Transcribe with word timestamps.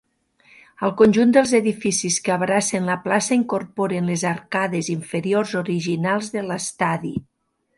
El 0.85 0.93
conjunt 1.01 1.33
dels 1.35 1.51
edificis 1.59 2.17
que 2.27 2.33
abracen 2.35 2.89
la 2.91 2.95
plaça 3.03 3.37
incorporen 3.41 4.09
les 4.13 4.25
arcades 4.31 4.91
inferiors 4.95 5.55
originals 5.65 6.33
de 6.39 6.47
l'Estadi. 6.49 7.15